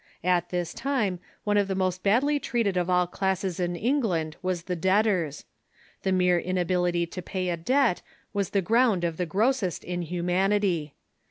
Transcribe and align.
At 0.23 0.49
this 0.49 0.73
time 0.73 1.19
one 1.43 1.57
of 1.57 1.67
the 1.67 1.75
most 1.75 2.01
badly 2.01 2.39
treated 2.39 2.75
of 2.75 2.89
all 2.89 3.05
classes 3.05 3.59
in 3.59 3.75
England 3.75 4.35
was 4.41 4.63
the 4.63 4.75
debtors. 4.75 5.45
The 6.01 6.11
mere 6.11 6.39
inability 6.39 7.05
to 7.05 7.21
pay 7.21 7.49
a 7.49 7.55
debt 7.57 8.01
was 8.33 8.49
the 8.49 8.63
ground 8.63 9.03
of 9.03 9.17
the 9.17 9.27
grossest 9.27 9.83
inhumanity. 9.83 10.95